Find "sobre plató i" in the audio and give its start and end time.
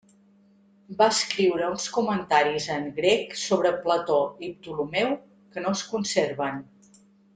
3.41-4.53